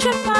[0.00, 0.39] trip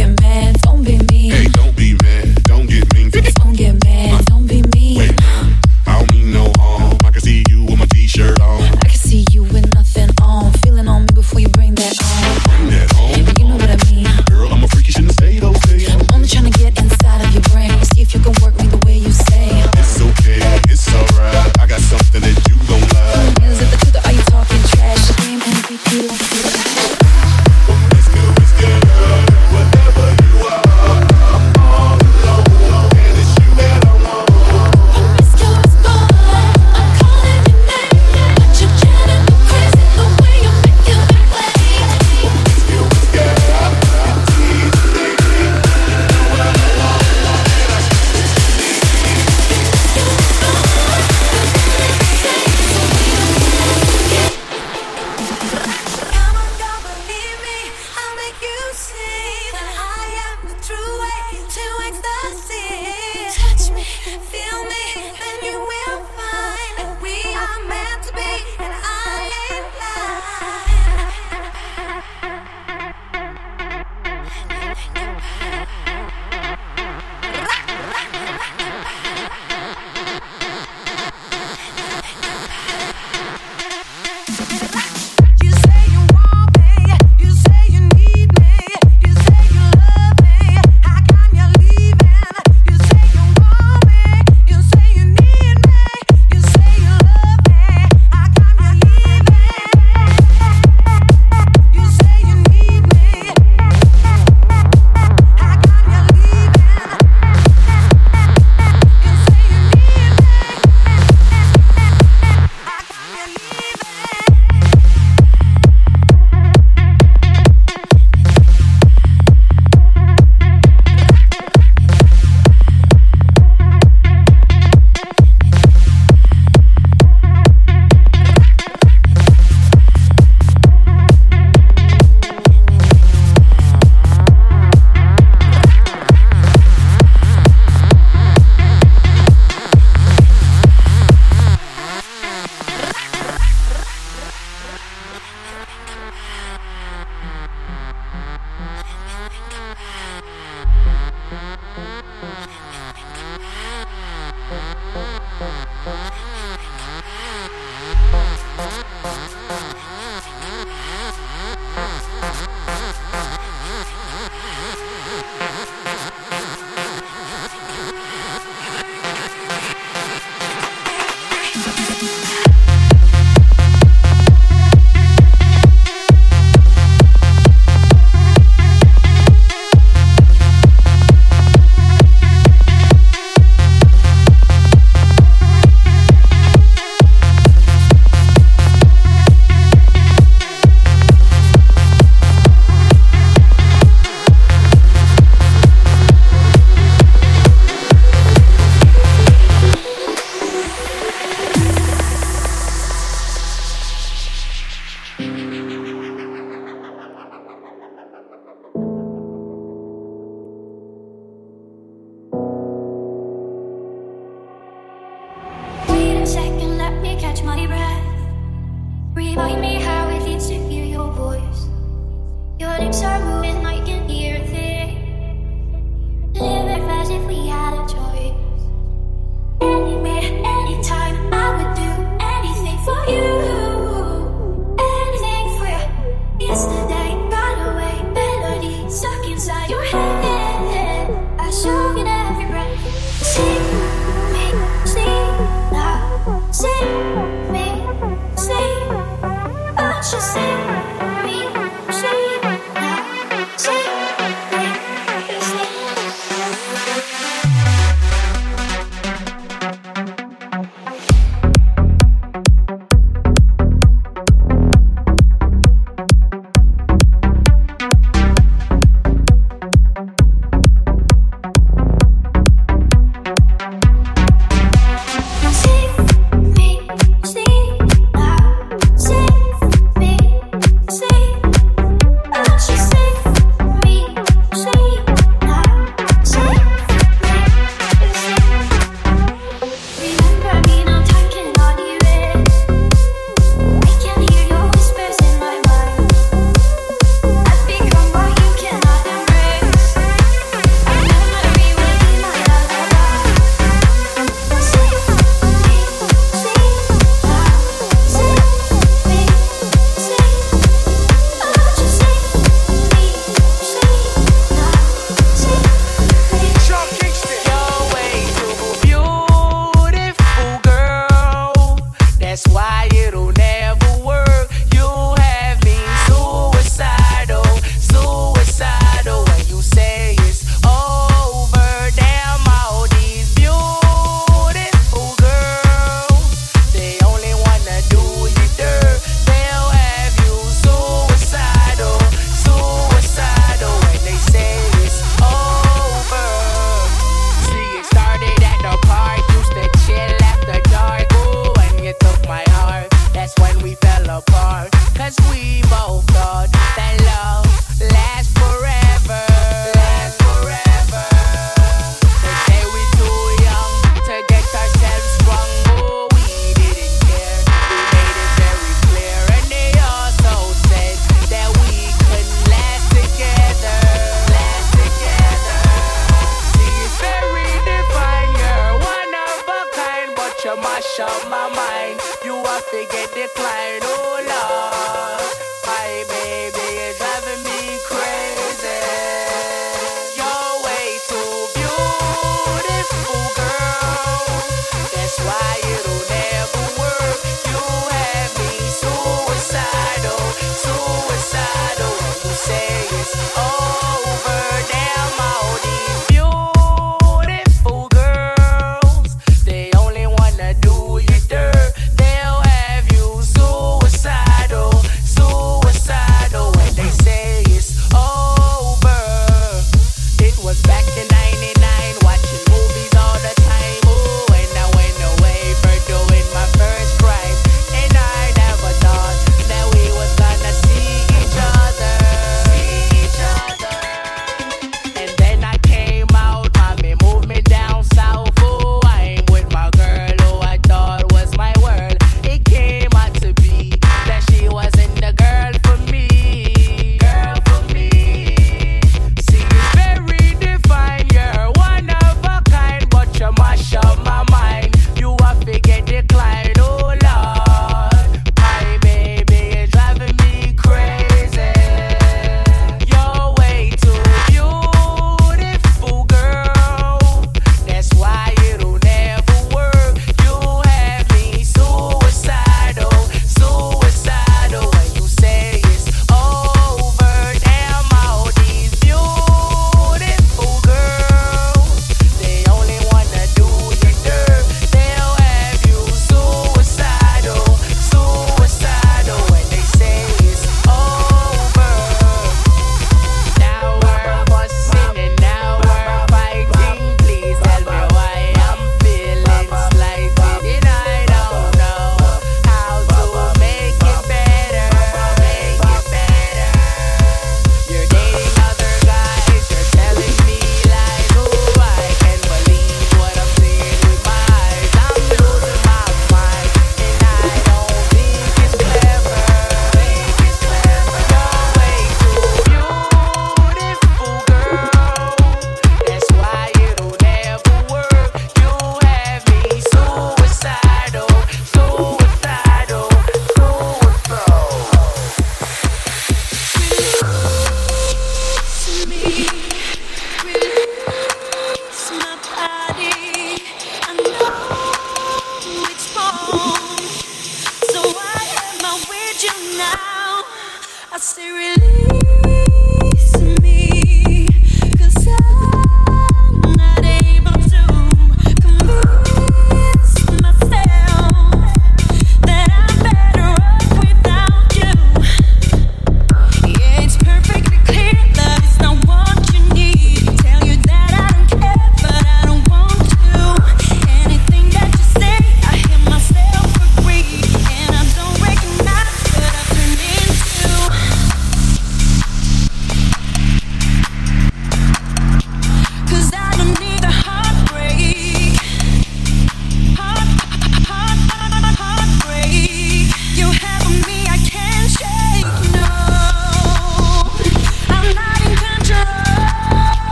[0.00, 0.27] It's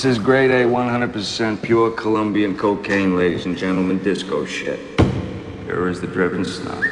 [0.00, 4.80] This is grade A, 100% pure Colombian cocaine, ladies and gentlemen, disco shit.
[5.66, 6.82] Here is the driven snob.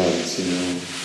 [0.00, 0.97] You know.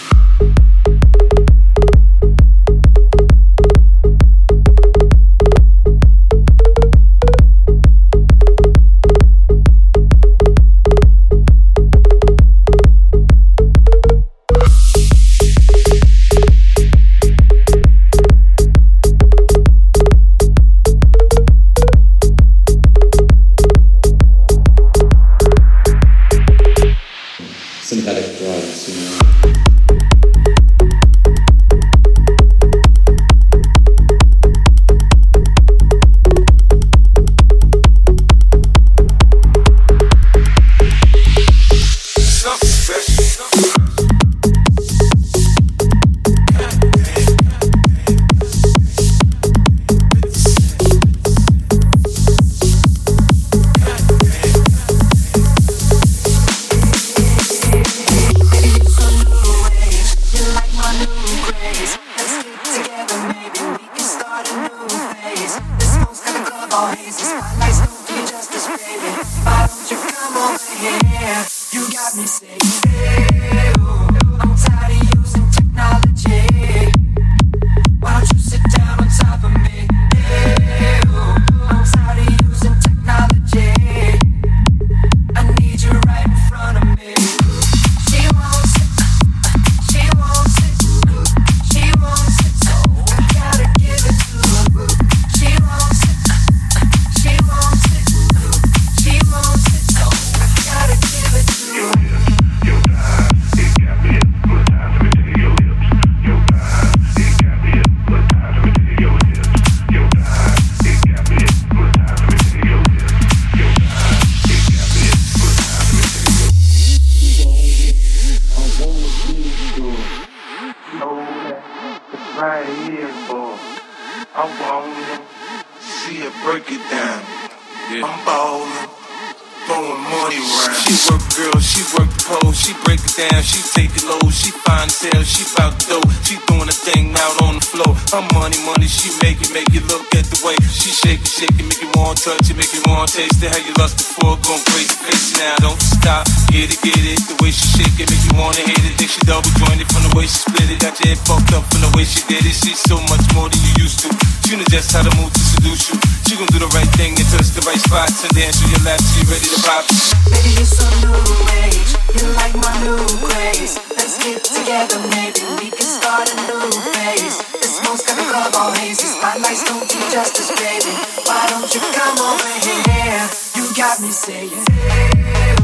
[138.13, 141.33] Her money, money, she make it, make you look at the way she shake it,
[141.33, 143.49] shake it, make you want to touch it, make you want to taste it.
[143.49, 146.29] How you lost before going crazy, crazy now, don't stop.
[146.53, 149.01] Get it, get it, the way she shake it, make you want to hate it.
[149.01, 151.65] Think she double jointed from the way she split it, got your head fucked up
[151.73, 152.53] from the way she did it.
[152.53, 154.13] She's so much more than you used to.
[154.45, 155.97] She knows just how to move to seduce you.
[156.29, 158.85] She gon' do the right thing and touch the right spots and dance to your
[158.85, 159.89] lap, she ready to pop.
[160.29, 161.17] Baby, you're so new
[161.65, 164.99] age, you like my new craze let's get together.
[165.15, 167.37] Maybe we can start a new phase.
[167.61, 169.07] The smoke's gonna club all hazy.
[169.07, 170.91] Spotlights don't do justice, baby.
[171.23, 173.29] Why don't you come over here?
[173.55, 175.62] You got me saying.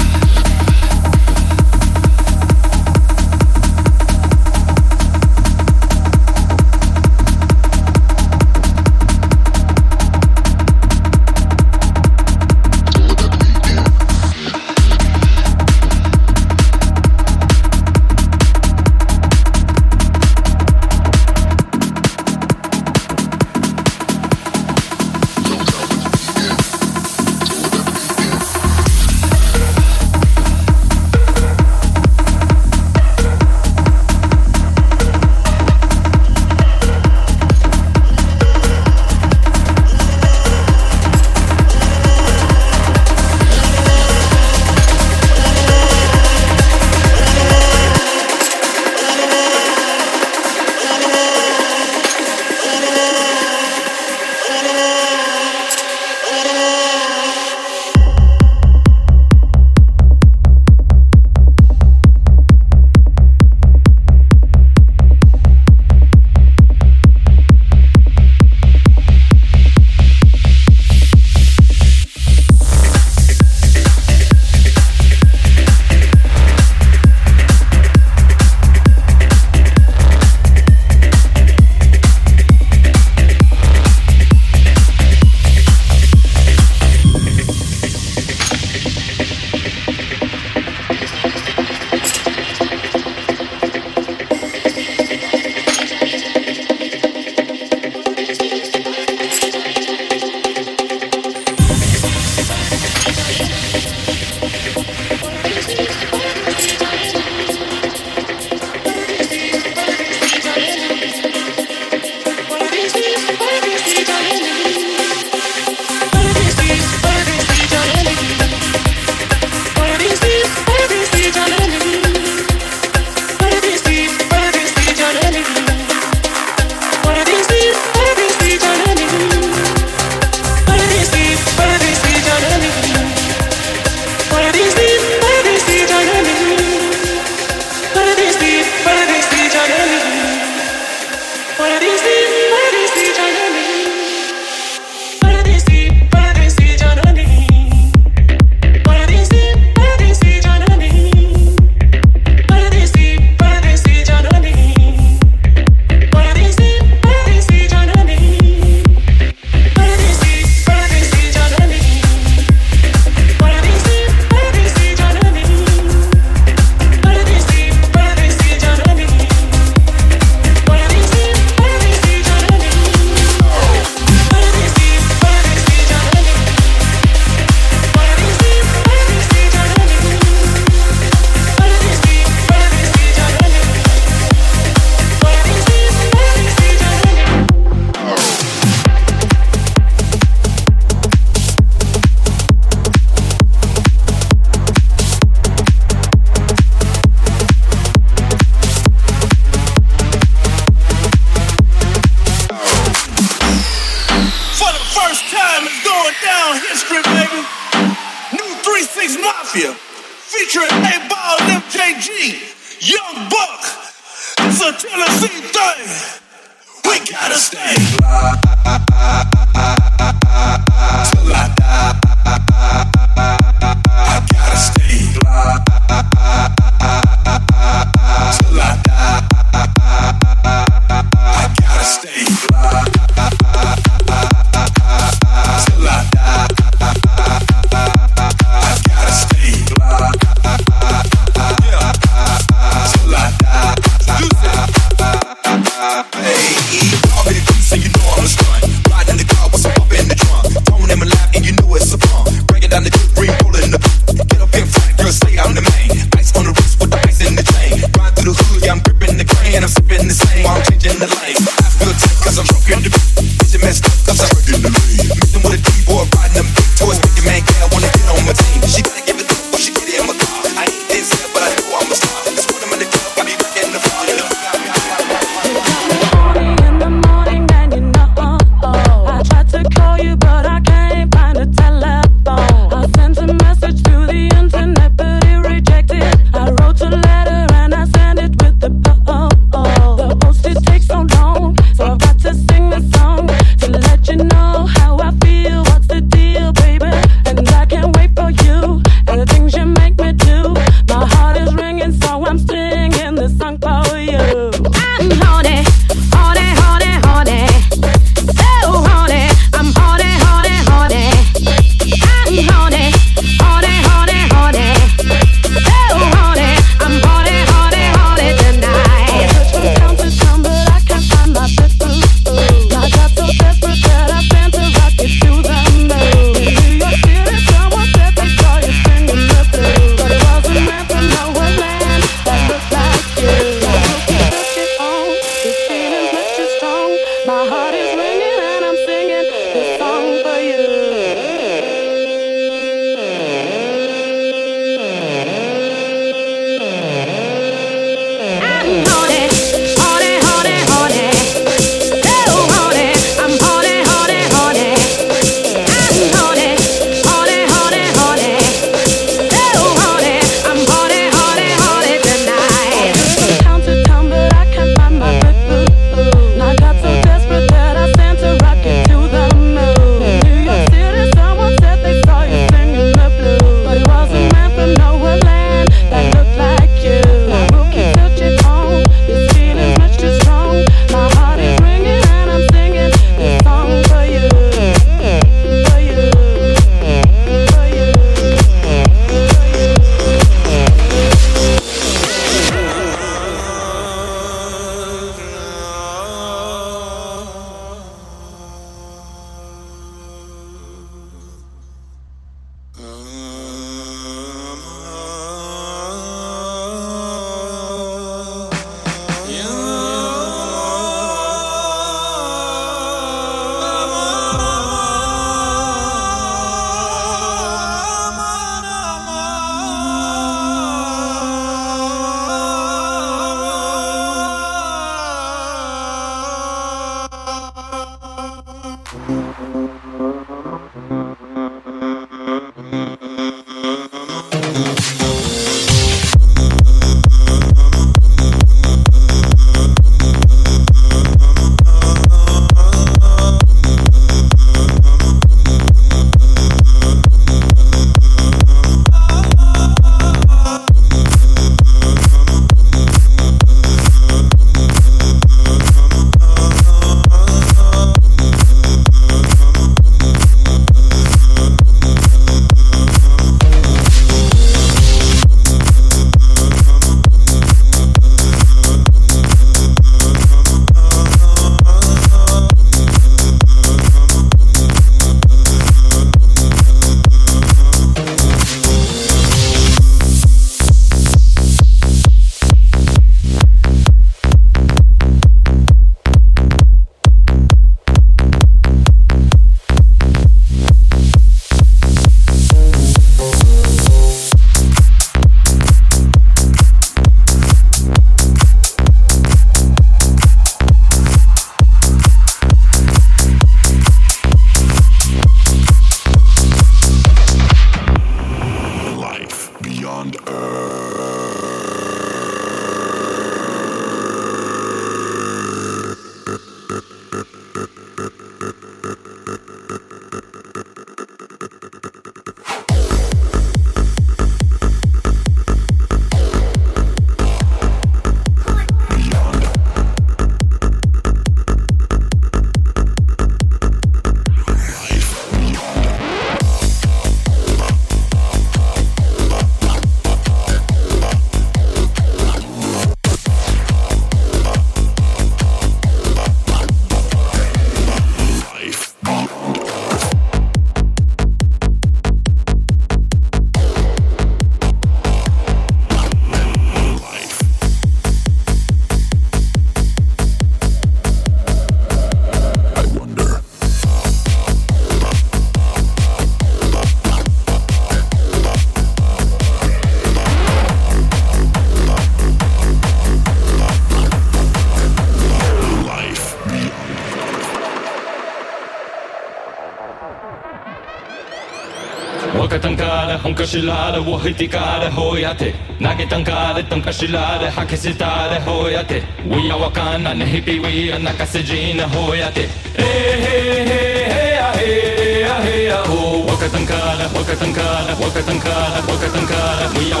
[583.28, 584.48] tanka shilare wo hiti
[584.96, 591.88] ho yate nage tanka shilare hake sitare ho yate we are wakana ne we are
[591.92, 592.48] ho yate
[592.78, 595.88] hey hey hey hey ah, ah, ah.
[595.88, 596.80] ho waka tanka
[597.16, 597.66] waka tanka
[598.00, 598.54] waka tanka
[598.88, 599.40] waka tanka
[599.76, 600.00] we are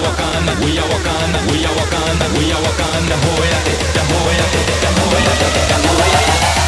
[0.64, 0.96] we are
[1.52, 1.84] we are
[2.32, 2.72] we are
[3.24, 3.74] ho yate
[4.08, 4.60] ho yate
[4.96, 5.50] ho yate
[5.84, 6.67] ho yate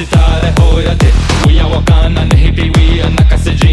[0.00, 3.69] Sitare the hippie Uya wakana nehipi wia nakasiji